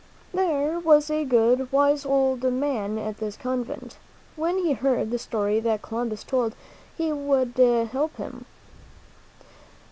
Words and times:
There 0.33 0.79
was 0.79 1.11
a 1.11 1.25
good, 1.25 1.71
wise 1.71 2.07
old 2.07 2.41
man 2.41 2.97
at 2.97 3.17
this 3.17 3.37
convent. 3.37 3.97
When 4.35 4.57
he 4.57 4.73
heard 4.73 5.11
the 5.11 5.19
story 5.19 5.59
that 5.59 5.83
Columbus 5.83 6.23
told, 6.23 6.55
he 6.97 7.09
said 7.09 7.13
he 7.13 7.13
would 7.13 7.89
help 7.91 8.15
him. 8.17 8.45